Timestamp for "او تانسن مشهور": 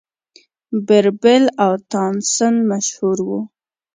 1.63-3.17